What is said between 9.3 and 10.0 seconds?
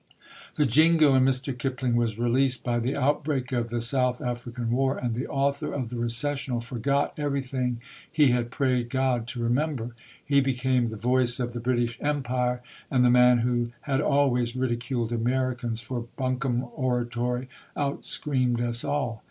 remember.